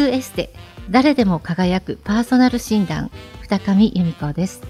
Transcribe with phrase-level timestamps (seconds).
[0.00, 0.50] くエステ
[0.88, 3.10] 誰でも輝くパーソナル診断
[3.42, 4.62] 二上由美子です。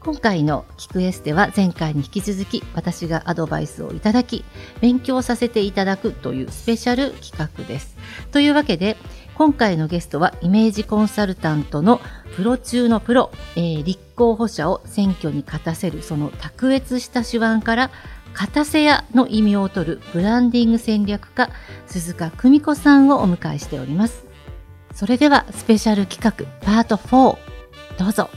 [0.00, 4.44] 今回の聞くエステは前回に引き続き私がアドバイスをいただき
[4.80, 7.96] 勉強させていただくというスペシャル企画です。
[8.30, 8.96] というわけで
[9.34, 12.00] 今回のゲストはイメージコンサルタントの
[12.36, 17.90] プロ中のプロ、えー、立候補者を選挙に勝たせるその卓越した手腕から
[18.32, 21.50] 勝たせ屋の意味を取るブランディング戦略家
[21.86, 24.25] 鈴鹿久美子さんをお迎えしております。
[24.96, 27.36] それではスペシャル企画パート4
[27.98, 28.30] どうぞ。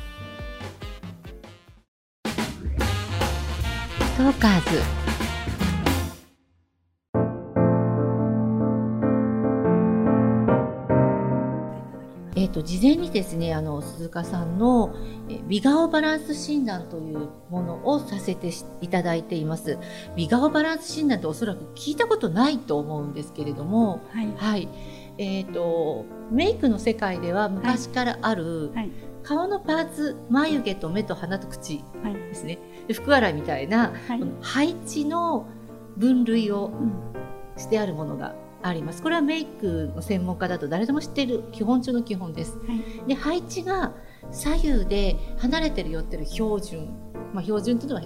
[4.17, 4.81] トーカーズ。
[12.35, 14.93] えーと、事前にですねあの鈴鹿さんの
[15.47, 18.51] 美顔バランス診断というものをさせて
[18.81, 19.77] いただいています。
[20.17, 24.67] 美顔バランス診断っておそらく聞いたことないと思うんですけれども、はい、はい、
[25.19, 31.83] えーと、メイクの世界では昔からある、はい、顔のパーツ眉毛と目と鼻と口
[32.29, 33.93] ですね、で福洗いみたいな、
[34.39, 35.45] 配置の
[35.97, 36.71] 分類を
[37.57, 39.03] してあるものがあります。
[39.03, 42.57] これはメイクの専門家だと誰でも知っている基本中の基本です。
[42.59, 43.91] はい、で配置が
[44.31, 46.87] 左右で離れてる寄ってる標準、
[47.33, 48.03] まあ、標準というのは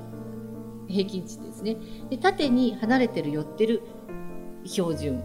[0.88, 1.78] 平均値ですね。
[2.09, 3.84] で縦に離れてる寄ってる
[4.66, 5.23] 標準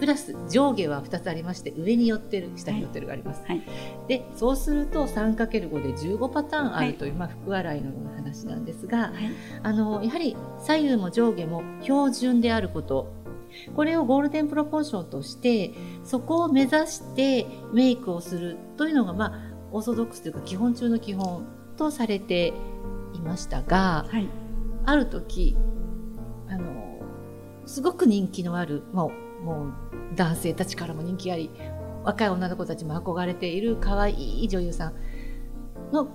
[0.00, 3.62] プラス上下は2つありまして上に寄ってる下に寄ってるがあります、はい、
[4.08, 9.12] でそうすると 3×5 で15パターンあるという、はい、まあ、福洗いのような話なんですが、はい、
[9.62, 13.20] あのやはり左右も上下も標準であること。
[13.74, 19.40] これをゴールデンプロポーションとしてそこを目指してメイクをするというのが、まあ、
[19.72, 21.44] オーソドックスというか基本中の基本
[21.76, 22.52] とされて
[23.12, 24.28] いましたが、はい、
[24.84, 25.56] ある時
[26.48, 27.00] あの
[27.66, 29.08] すごく人気のある、まあ、
[29.42, 29.72] もう
[30.14, 31.50] 男性たちからも人気あり
[32.04, 34.94] 若い女の子たちも憧れている可愛い女優さん
[35.92, 36.08] の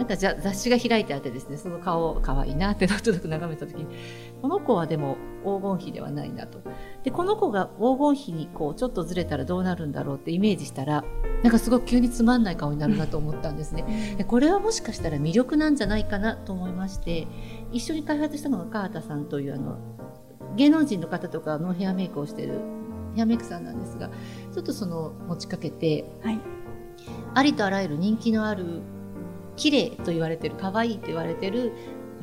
[0.00, 3.86] なんか雑誌が開いてあってですねその顔可愛いなってなんとなく眺めた時に
[4.40, 6.62] この子はでも黄金比ではないなと。
[7.02, 11.04] でこの子が黄金比にこうちょっとずれたらどうなるんだろうってイメージしたら
[11.42, 14.14] なんかすごく急につまんない顔になるなと思ったんですね。
[14.16, 17.28] でこれはもしかしたら魅力なんじゃないかなと思いまして
[17.70, 19.76] 一緒に開発したのが川田さんというあの
[20.56, 22.79] 芸能人の方とかのヘアメイクをしてる
[23.14, 24.08] ヘアメイクさんなんですが
[24.52, 26.40] ちょっとその持ちかけて、はい、
[27.34, 28.82] ありとあらゆる人気のある
[29.56, 31.72] 綺麗と言われてる可愛いと言われてる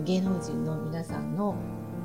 [0.04, 1.56] 芸能人の皆さんの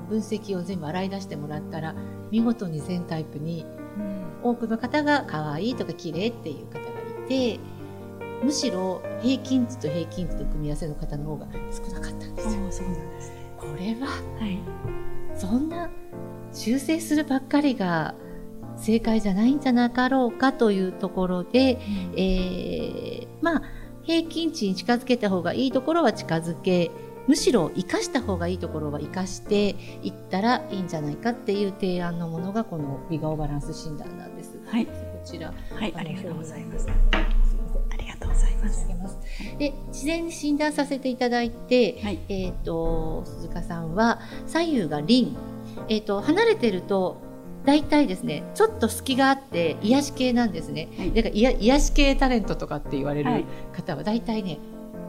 [0.08, 1.94] 分析を全部洗い出してもらったら
[2.30, 3.64] 見事に全タイプに
[4.42, 6.88] 多くの方が可愛いとか綺麗っていう方が
[7.24, 7.60] いて
[8.42, 12.72] むしろ平均値と平均値と組み合わせの方の方が少なかったんですよ。
[12.72, 14.58] そうなんですね、これは、はい、
[15.38, 15.88] そんな
[16.52, 18.14] 修正するばっかりが
[18.76, 23.62] 正解じゃないんじゃなかろうかというところで、うん、えー、まあ
[24.02, 26.90] 平均値に近づけた方がいいところは近づけ
[27.28, 34.58] むしろ生かした方がいいところは生かしていったらいいんじゃないかっていう提案のものがこの美顔バランス診断なんです。
[34.66, 34.92] はい、こ
[35.24, 36.88] ちら、はい、ありがとうございます。
[36.88, 38.88] ありがとうございます。
[39.58, 45.36] で、事前に診断させていただいて、はい、えっ、ー、と鈴鹿さんは左右が輪、
[45.88, 47.18] えっ、ー、と離れてると
[47.64, 54.58] 大体ですねちょっと隙があって癒し系なんですね、はい、だから癒し系タレントとかって言われる方は大体ね、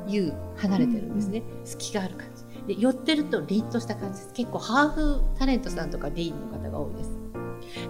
[0.08, 2.44] U 離れてるんですね、うん、隙がある感じ。
[2.68, 4.34] で寄ってると凛とした感じです。
[4.34, 7.12] 結構ハーフタレントさんとかリンの方が多いです。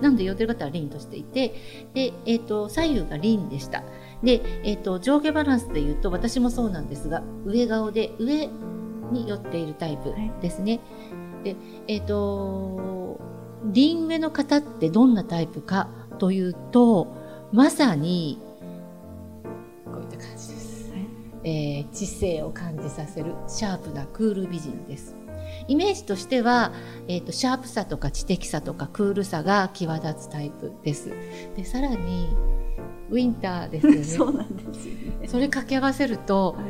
[0.01, 1.53] なので寄ってる方は凛としていて
[1.93, 3.83] で、えーと、左右が凛でした。
[4.23, 8.47] で、えーと、上下バランスでいうと私もそうなんですが上顔で上
[9.11, 10.79] に寄っているタイプですね、
[11.33, 11.55] はい、で
[11.87, 13.19] えっ、ー、と
[13.65, 15.87] リン上の方ってどんなタイプか
[16.19, 17.07] というと
[17.51, 18.39] まさに
[19.85, 21.01] こういった感じです、はい、
[21.43, 25.15] えー、知性を感じさせるシャープなクール美人です。
[25.67, 26.73] イメージとしては、
[27.07, 31.11] えーと、シャープさとか知的さとかクールさが際立つタイプです。
[31.55, 32.35] でさらに
[33.09, 34.03] ウィンターですよね。
[34.03, 35.27] そうなんですよね。
[35.27, 36.63] それ掛け合わせると、は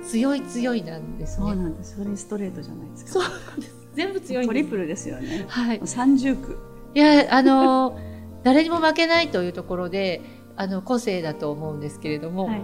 [0.00, 1.46] い、強い強いなんですね。
[1.46, 1.96] そうなんです。
[1.96, 3.12] それストレートじゃないですか。
[3.12, 5.46] そうなんです全部強いトリプルですよね。
[5.48, 5.80] はい。
[5.84, 6.58] 三重苦。
[6.94, 7.98] いや、あの、
[8.42, 10.20] 誰にも負けないというところで、
[10.56, 12.62] あの、個性だと思うんですけれども、はい、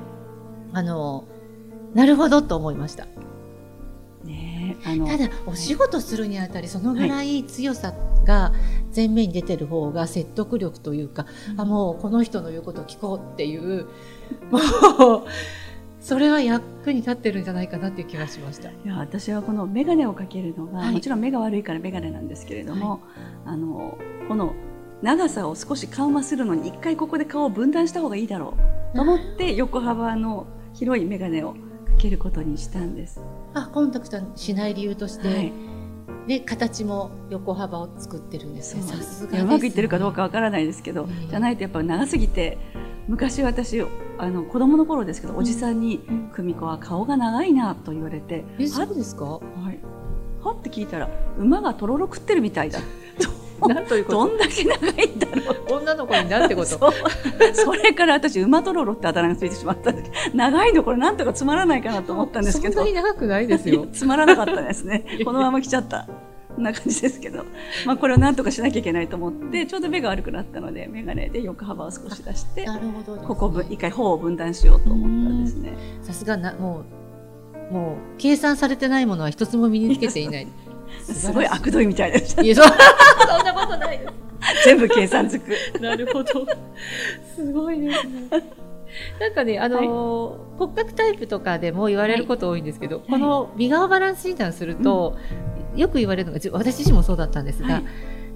[0.73, 1.25] あの、
[1.95, 3.07] なるほどと思いました。
[4.25, 7.95] ねあのただ、お仕事するにあたり、そのぐらい強さ
[8.25, 8.53] が
[8.95, 13.87] 前面に出てる方が説得力というか、はい、あ、もうこの人の言うことを聞こうっていう、
[14.51, 15.25] もう、
[16.01, 18.71] それは役に立ってるんじゃないかなっていう気がしました。
[18.71, 23.01] いや私はこの眼鏡をかけるのが、はい、もちろん目が悪いから眼鏡なんですけれども、はい、
[23.47, 24.55] あのこの
[25.03, 28.55] 長さを少し緩和するのに一回ここで顔を分断した方がいいだろ
[28.93, 31.57] うと思って横幅の広い眼鏡をか
[31.99, 33.21] けることにしたんです。
[33.55, 35.53] あコンタクトしない理由として、はい。
[36.27, 38.83] で形も横幅を作ってるんですね。
[38.83, 41.29] さすがです、うまくいってるかどうかわからないですけど、ええ。
[41.29, 42.59] じゃないとやっぱ長すぎて
[43.09, 43.83] 昔私
[44.21, 49.25] あの子供の頃ですけど、おじさんにうん「久美子は顔が長いな」と言われてえ、「はそうですか？
[49.25, 49.41] は
[49.71, 49.79] い、
[50.43, 51.09] はって聞いたら
[51.39, 52.79] 馬がとろろ食ってるみたいだ
[53.69, 55.81] なんというどんだけ長いんだろう。
[55.81, 56.93] 女の子になってこと？
[57.53, 62.75] それから私馬とろろってあだ名がついてしまったんです長いのこれなんとかつまらないかなと思ったんですけど。
[62.75, 63.87] そんなに長くないですよ。
[63.93, 65.05] つまらなかったですね。
[65.25, 66.07] このまま来ちゃった。
[66.07, 66.13] こ
[66.61, 67.45] んな感じですけど、
[67.87, 75.73] まあ、これをなんとかしなきゃいけないと思ってちょうど目が悪くなったので眼鏡で横幅を少し出してなるほね、ここ分一回頬を分断しようと思ったんですね。
[76.03, 76.85] さすがなも
[77.71, 80.47] うもう計算されてないものは一つも身につけていない。
[81.05, 82.43] すごい悪どいみたいでした。
[82.43, 82.73] いやそ そん
[83.45, 84.65] なことないです。
[84.65, 85.81] 全部計算づく。
[85.81, 86.47] なるほど。
[87.37, 88.29] すごいですね。
[89.21, 95.17] なんかね、あのー骨格タイプとかでも言われること多いんですけど、この美顔バランス診断すると、
[95.77, 97.85] よく言われるのが、じ私自身もそうだったんですが、はい。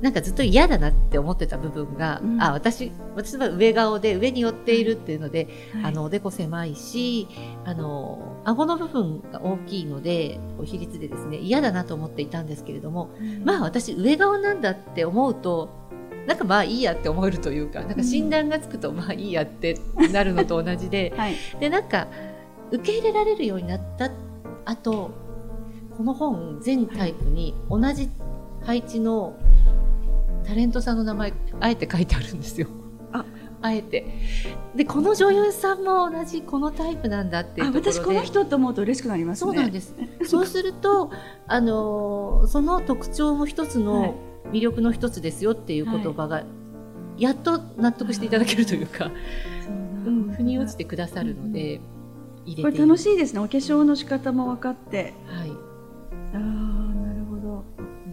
[0.00, 2.42] なんかずっと嫌だなって思ってた部分が、うん。
[2.42, 5.84] あ、私、私は上顔で上に寄っているっていうので、はい。
[5.86, 7.28] あの、おでこ狭いし、
[7.64, 13.10] あの、顎の部分が大きいので、比率でですね、嫌だなと思っていたんですけれども、
[13.44, 15.84] まあ私上顔なんだって思うと
[16.26, 19.78] なんかまあいいやって思えるというかなんか診断がつくとまあいいやって
[20.12, 21.36] なるのと同じではい。
[21.60, 22.08] でなんか
[22.70, 24.10] 受け入れられるようになった
[24.64, 25.10] あと
[25.96, 28.10] この本全タイプに同じ
[28.62, 29.36] 配置の
[30.44, 32.68] タレントさんの名前あえて書いてあるんですよ。
[33.12, 33.24] あ
[33.62, 34.06] あえて
[34.74, 39.52] でこの女優さんも同じこのタイプなんだっていうあとこ私この人と思うと嬉しくなりますね。
[39.52, 39.94] そうなんです。
[40.24, 41.10] そうすると、
[41.46, 44.14] あのーその特徴も一つはいの
[44.52, 46.44] 魅力の一つですよっていう言葉が、
[47.16, 49.10] やっと納得していただけるというか、
[50.06, 51.80] うん、腑に落ちてくださるので、
[52.44, 53.40] 入これ楽しいですね。
[53.40, 55.14] お化粧の仕方も分かって。
[55.26, 55.52] はい。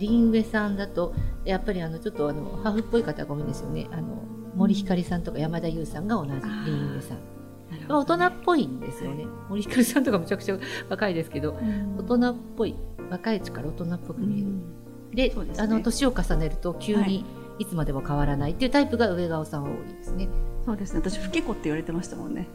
[0.02, 0.14] ああ、なるほど。
[0.14, 1.14] リンウェさんだと、
[1.46, 3.88] やっぱりあの、ちょっとあの、ハーフっぽい方が多いんですよね。
[3.92, 4.24] あの、
[4.56, 7.18] 森ひかりさんとか山田優さんが同じリンウェさん。
[7.88, 9.26] まあ大人っぽいんですよね。
[9.50, 10.58] 森ひかりさんとかむちゃくちゃ
[10.90, 11.58] 若いですけど、
[11.98, 12.76] 大人っぽい、
[13.10, 14.52] 若いうちから大人っぽく見える。
[15.42, 17.26] うですねあの年を重ねると急はに
[17.60, 20.30] いつまでも変わらないっていうタイプが上顔さんは多いですね。
[20.66, 21.02] そうですね。
[21.04, 22.48] 私、老け子って言われてましたもんね。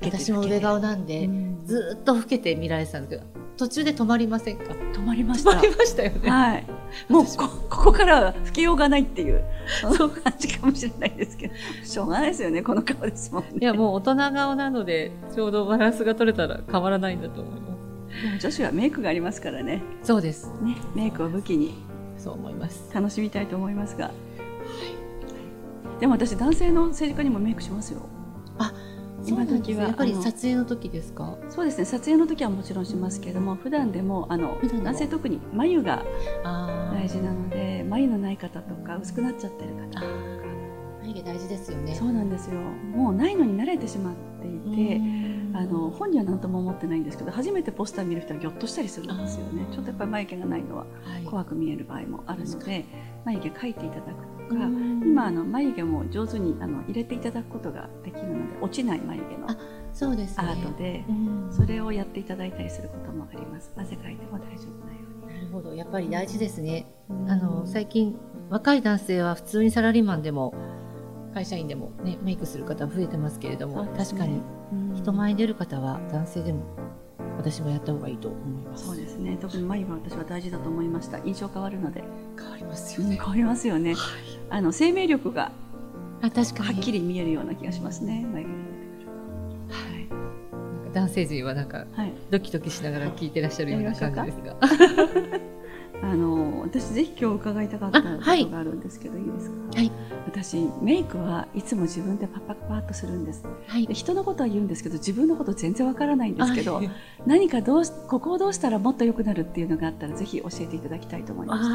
[0.00, 4.72] 私も上顔なんで、うんずーっと老けて見られてたんですけど途中で止まりませんか？
[4.92, 5.62] 止まりました止ま。
[5.62, 6.30] りましたよね。
[6.30, 6.66] はい。
[7.08, 9.44] もう私こここからは老けようがないっていう、
[9.80, 11.54] その感じかもしれないですけど、
[11.84, 13.50] しょうがないですよね、この顔ですもんね。
[13.60, 17.64] いやもう大人顔なのでちょうどバランスが取れたら変わらないんだと思いま
[18.22, 19.82] でも女子はメイクがありますからね。
[20.02, 20.06] す。
[20.08, 20.52] そうです。
[20.62, 21.74] ね、メイクを武器に
[22.16, 22.88] そう思います。
[22.94, 24.10] 楽しみたいと思いますが。
[26.00, 28.00] でも私男性の政治家にもメイクしますよ。
[28.00, 28.93] そうなんです
[29.26, 31.36] 今時はやっぱり撮影の時ですか？
[31.48, 31.84] そうですね。
[31.84, 36.04] 撮影の時はもちろんしますけれども、普段でもあの男性特に眉が
[36.44, 40.04] 大事なので、眉のない方とか薄くなっちゃってる方とか。
[41.02, 41.94] 眉毛大事ですよね。
[41.94, 42.60] そうなんですよ。
[42.60, 45.34] もうないのに慣れてしまっていて。
[45.56, 52.84] あの本には何とも思ってないんですけど初めてポスター見る人はぎょっとしたりするんですよねちょっとやっぱり眉毛がないのははい怖く見える場合もあるの確かで
[53.24, 55.02] 眉毛描いていただくとかうん。
[55.04, 59.56] 今あの眉毛も上手にあの入れていただくことができるので落ちない眉毛のあ
[59.92, 60.44] そうですね。
[60.48, 61.48] アートでうん。
[61.50, 63.72] それをやっていただいたりすることもあります。
[63.76, 65.34] 汗かいても大丈夫なように。
[65.34, 66.86] なるほど、やっぱり大事ですね。
[67.08, 67.30] うん。
[67.30, 68.16] あの最近
[68.50, 70.54] 若い男性は普通にサラリーマンでも
[71.32, 74.40] 会社員でもねメイクする方増えてますけれども、ね確かに。
[74.72, 74.94] うん。
[74.94, 76.64] 人前に出る方は男性でも
[77.36, 78.86] 私もやった方がいいと思います。
[78.86, 79.36] そうですね。
[79.40, 81.18] 特に眉は私は大事だと思いました。
[81.18, 82.02] 印象変わるので、
[82.38, 83.94] 変わりますうん変わりますよね
[84.50, 85.50] あの生命力が
[86.22, 86.66] あ確かに。
[86.68, 88.26] はっきり見えるような気がしますね。
[88.32, 88.46] はい。
[90.92, 94.56] 男性陣はなんかはい、ドキドキしながら聞いてらっしゃるような感じですが。
[96.02, 98.16] あの私ぜひ今日伺いたかったこと
[98.50, 99.56] があるんですけど、い、いですか？
[99.76, 99.90] はい。
[100.26, 103.44] 私メイクはいつも自分でパッパッパッとするんです。
[103.66, 103.86] はい。
[103.86, 103.94] で。
[103.94, 106.82] 人のことは言うんですけど自分のこと全然わからないんですけどあ
[107.26, 111.68] 何かどうしここをどうしたらもっと良くなるっていうのがあったらぜひ教えていただきたいと思います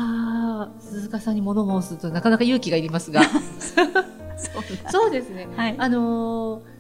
[0.80, 3.22] 鈴鹿さんに物申すとなかなか勇気がいりますが。
[4.92, 5.48] そうですね。
[5.56, 5.76] はい。
[5.78, 6.80] あのー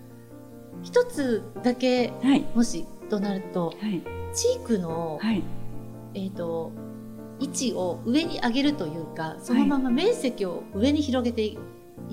[0.81, 2.45] 一つだけはい。
[2.55, 4.01] もしとなるとはい。
[4.33, 5.43] チークの、はい。
[6.13, 6.71] えー、と
[7.39, 11.57] 位置を上に上げるというかそのまま面積を上に広げてい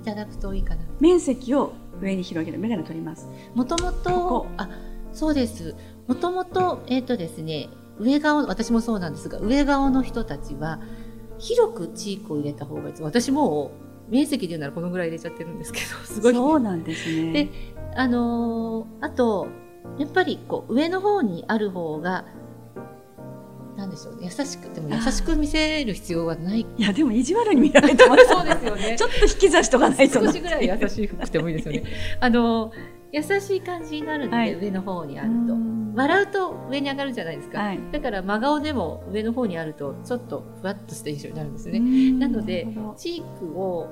[0.05, 0.83] ただくといいかな。
[1.01, 3.29] 面積を上に広げる眼鏡取ります。
[3.55, 4.47] もともことこ。
[4.57, 4.69] あ
[5.13, 5.75] そうです。
[6.07, 7.69] もともと,、えーとですね、
[7.99, 10.81] 上顔私もそうなんですが上顔の人たちは
[11.39, 13.03] 広くチークを入れた方がいいです。
[13.03, 13.71] 私も
[14.09, 16.35] 面積で言うならこのぐらい入れちゃってるんですけど すごい。
[16.35, 17.33] そうなんですね。
[17.33, 17.49] で
[17.95, 19.49] あのーあと
[19.99, 22.25] やっぱりこう上の方にある方が
[23.77, 24.31] なんでしょうね。
[24.37, 26.61] 優しくでも優しく見せる必要はない。
[26.61, 28.25] いやでも意地悪に見られてます。
[28.29, 28.97] そうですよね。
[28.99, 31.85] ちょっと引き出しとかないとな少しぐらい優しくてもいいですよね。
[32.21, 32.73] あの
[33.13, 34.55] 優しい感じになるんで、はい。
[34.55, 35.55] 上の方にあると。
[35.55, 37.81] うん笑うと上に上がるじゃないですか、はい。
[37.91, 43.89] だから真顔でも上の方にあるとちょっとふわっとした印象になるんですよね、うんなのでチークを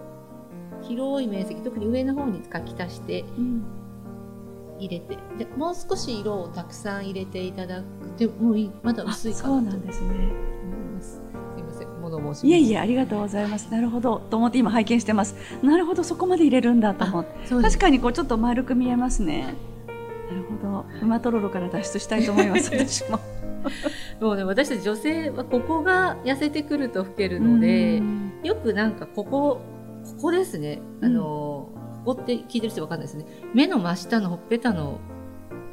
[0.82, 3.64] 広い面積特に上の方に書き足してうん。
[4.78, 7.84] 入れてでもう少し色をたくさん入れていただく。
[8.18, 10.08] でもういいまだあ薄いかそうなんですね。
[10.94, 11.22] ます。
[11.54, 12.52] すいません物申しい。
[12.52, 13.70] えいえありがとうございます。
[13.70, 14.20] なるほど。
[14.30, 15.36] と思って今拝見してます。
[15.62, 17.48] なるほどそこまで入れるんだと思って。
[17.48, 19.54] 確かにこうちょっと丸く見えますね
[20.30, 23.18] なるほど馬とろろから脱出したいと思います 私も
[24.20, 29.60] もうね私たち女性はここが痩せてくると老けるので、うんよくなんかここ、
[30.18, 30.78] ここですね。
[31.00, 31.70] あの、
[32.04, 33.24] ここって聞いてる人わかんないですね。
[33.54, 34.98] 目の真下のほっぺたの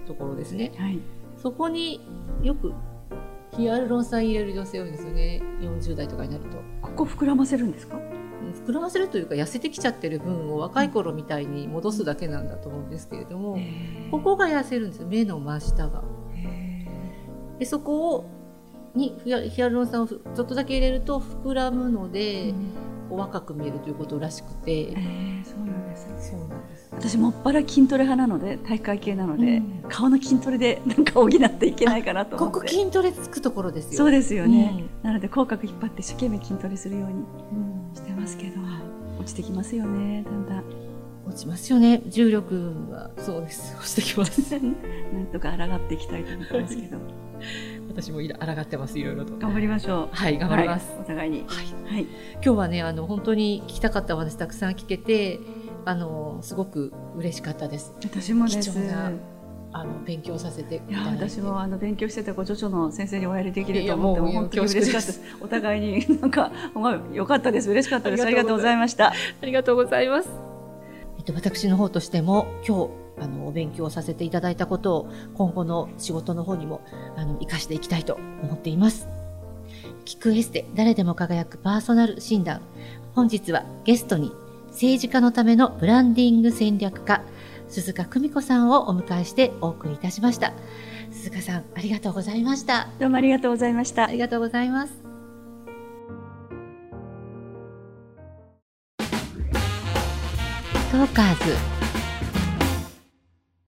[0.07, 0.71] ところですね。
[0.77, 0.97] はい
[1.35, 1.99] そこに
[2.41, 2.71] よく
[3.57, 5.41] ヒアルロン酸入れる女性多いんですよね。
[5.59, 6.57] 40代とかになると。
[6.81, 7.97] ここ膨らませるんですか？
[7.97, 8.10] うん
[8.65, 13.57] 膨らませるというか痩せてきちゃってる分を若い頃みたいに戻すだけなんだと思うんですけれども、
[14.11, 15.07] ここが痩せるんですよ。
[15.07, 16.03] 目の真下が。
[17.59, 18.25] で、そこを、
[18.95, 22.53] にヒアヒアルロン酸をふちょっとだけ入れると膨らむので、
[23.09, 26.15] こう若く見えるということらしくて、えーそうなんですね。
[26.19, 26.89] そうなんです。
[26.91, 29.83] 私もっぱら筋トレ派なので体育会系なので、うん。
[29.89, 32.67] 顔の筋トレでなんか補っていけないかなとこ思って。
[32.67, 33.97] こ筋トレつくところですよ。
[33.97, 35.07] そうですよね、うん。
[35.07, 37.15] なので口角引っ張って一生懸命筋トレするように。
[37.15, 37.80] して
[38.21, 38.61] ますけど
[39.19, 40.91] 落ちてきますよねだんだん
[41.27, 42.01] 落ちますよね。
[42.07, 43.75] 重力はそうです。
[43.79, 44.51] 落ちてきます。
[44.59, 46.97] なんとか抗っていきたいと思ってますけど
[47.87, 48.97] 私もいら抗ってます。
[48.99, 49.37] いろいろと。
[49.37, 50.89] 頑張りましょうはい、頑張ります。
[50.91, 51.93] はいお互いにはい。
[51.93, 55.39] はい今日はね、あの本当に聞きたかったお話たくさん聞けて、
[55.85, 57.93] あのすごく嬉しかったです。
[58.03, 59.11] 私もです貴重な
[59.73, 60.99] あの勉強させていいや。
[61.11, 70.51] 私もあの勉強してたご著書の先生にお会いできると思っても本当に嬉しかったですお互いになんかまあ良かったです嬉しかったですあありがとうごりがとうございましたありがとうございます。
[71.21, 76.81] えっと、私の方としても、今日、あの、お勉強させていただいたことを、今後の仕事の方にも、
[77.15, 79.07] あの、活かしていきたいと思っています。
[80.05, 82.61] 聞くエステ、誰でも輝くパーソナル診断。
[83.13, 84.31] 本日はゲストに、
[84.69, 87.21] 政治家のためのブランディング戦略家、
[87.71, 90.51] 鈴鹿久美子さんをお迎えしてお送りいたしました。
[91.09, 92.89] 鈴鹿さん、ありがとうございました。
[92.99, 94.93] どうもありがとうございましたありがとうございます。
[100.91, 101.80] トーカーズ